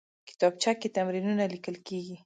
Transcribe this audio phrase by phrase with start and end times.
[0.29, 2.15] کتابچه کې تمرینونه لیکل کېږي